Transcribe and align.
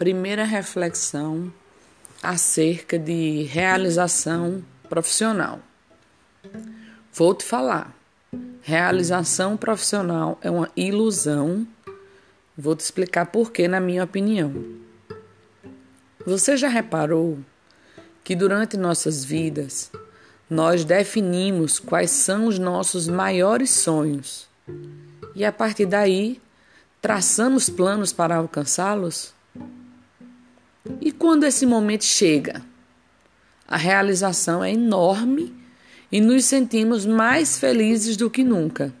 Primeira 0.00 0.44
reflexão 0.44 1.52
acerca 2.22 2.98
de 2.98 3.42
realização 3.42 4.64
profissional. 4.88 5.60
Vou 7.12 7.34
te 7.34 7.44
falar. 7.44 7.94
Realização 8.62 9.58
profissional 9.58 10.38
é 10.40 10.50
uma 10.50 10.70
ilusão. 10.74 11.66
Vou 12.56 12.74
te 12.74 12.80
explicar 12.80 13.26
por 13.26 13.52
que, 13.52 13.68
na 13.68 13.78
minha 13.78 14.02
opinião. 14.02 14.54
Você 16.24 16.56
já 16.56 16.68
reparou 16.68 17.38
que 18.24 18.34
durante 18.34 18.78
nossas 18.78 19.22
vidas 19.22 19.92
nós 20.48 20.82
definimos 20.82 21.78
quais 21.78 22.10
são 22.10 22.46
os 22.46 22.58
nossos 22.58 23.06
maiores 23.06 23.68
sonhos 23.68 24.48
e 25.34 25.44
a 25.44 25.52
partir 25.52 25.84
daí 25.84 26.40
traçamos 27.02 27.68
planos 27.68 28.14
para 28.14 28.36
alcançá-los? 28.36 29.38
E 31.00 31.12
quando 31.12 31.44
esse 31.44 31.66
momento 31.66 32.04
chega, 32.04 32.62
a 33.68 33.76
realização 33.76 34.64
é 34.64 34.72
enorme 34.72 35.54
e 36.10 36.20
nos 36.20 36.44
sentimos 36.44 37.06
mais 37.06 37.58
felizes 37.58 38.16
do 38.16 38.30
que 38.30 38.42
nunca. 38.42 38.92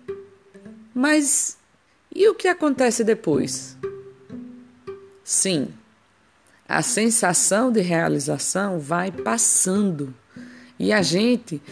Mas 0.94 1.56
e 2.14 2.28
o 2.28 2.34
que 2.34 2.48
acontece 2.48 3.02
depois? 3.04 3.76
Sim, 5.24 5.68
a 6.68 6.82
sensação 6.82 7.70
de 7.72 7.80
realização 7.80 8.78
vai 8.78 9.10
passando 9.10 10.14
e 10.78 10.92
a 10.92 11.02
gente 11.02 11.62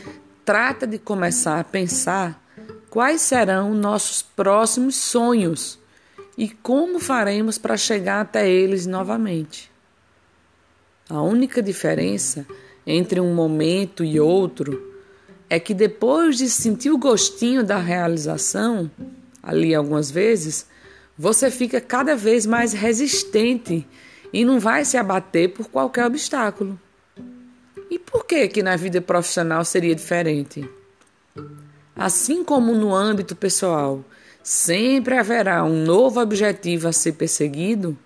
trata 0.45 0.87
de 0.87 0.99
começar 0.99 1.61
a 1.61 1.65
pensar 1.65 2.43
quais 2.89 3.21
serão 3.21 3.75
nossos 3.75 4.23
próximos 4.23 4.97
sonhos 4.97 5.79
e 6.37 6.49
como 6.49 6.99
faremos 6.99 7.59
para 7.59 7.77
chegar 7.77 8.21
até 8.21 8.49
eles 8.49 8.87
novamente. 8.87 9.71
A 11.09 11.23
única 11.23 11.63
diferença 11.63 12.47
entre 12.87 13.19
um 13.19 13.35
momento 13.35 14.05
e 14.05 14.21
outro 14.21 14.93
é 15.49 15.59
que 15.59 15.73
depois 15.73 16.37
de 16.37 16.51
sentir 16.51 16.91
o 16.91 16.99
gostinho 16.99 17.65
da 17.65 17.79
realização, 17.79 18.91
ali 19.43 19.75
algumas 19.75 20.11
vezes, 20.11 20.67
você 21.17 21.51
fica 21.51 21.81
cada 21.81 22.15
vez 22.15 22.45
mais 22.45 22.75
resistente 22.75 23.87
e 24.33 24.45
não 24.45 24.61
vai 24.61 24.85
se 24.85 24.99
abater 24.99 25.55
por 25.55 25.69
qualquer 25.69 26.05
obstáculo. 26.05 26.79
E 27.91 27.99
por 27.99 28.27
que 28.27 28.47
que 28.49 28.63
na 28.63 28.77
vida 28.77 29.01
profissional 29.01 29.65
seria 29.65 29.95
diferente? 29.95 30.69
Assim 31.97 32.45
como 32.45 32.75
no 32.75 32.95
âmbito 32.95 33.35
pessoal, 33.35 34.05
sempre 34.43 35.17
haverá 35.17 35.65
um 35.65 35.85
novo 35.85 36.21
objetivo 36.21 36.87
a 36.87 36.93
ser 36.93 37.13
perseguido, 37.13 37.99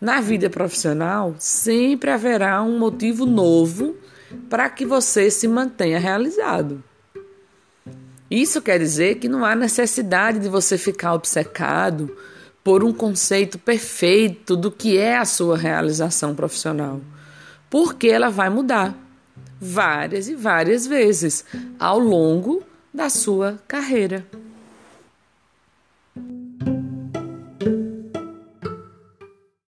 na 0.00 0.20
vida 0.20 0.48
profissional, 0.48 1.34
sempre 1.38 2.10
haverá 2.10 2.62
um 2.62 2.78
motivo 2.78 3.26
novo 3.26 3.96
para 4.48 4.68
que 4.70 4.84
você 4.84 5.30
se 5.30 5.48
mantenha 5.48 5.98
realizado. 5.98 6.82
Isso 8.30 8.60
quer 8.60 8.78
dizer 8.78 9.16
que 9.16 9.28
não 9.28 9.44
há 9.44 9.56
necessidade 9.56 10.38
de 10.38 10.48
você 10.48 10.76
ficar 10.76 11.14
obcecado 11.14 12.14
por 12.62 12.84
um 12.84 12.92
conceito 12.92 13.58
perfeito 13.58 14.54
do 14.54 14.70
que 14.70 14.98
é 14.98 15.16
a 15.16 15.24
sua 15.24 15.56
realização 15.56 16.34
profissional, 16.34 17.00
porque 17.70 18.08
ela 18.08 18.28
vai 18.28 18.50
mudar 18.50 18.94
várias 19.60 20.28
e 20.28 20.34
várias 20.34 20.86
vezes 20.86 21.44
ao 21.78 21.98
longo 21.98 22.62
da 22.92 23.08
sua 23.08 23.58
carreira. 23.66 24.26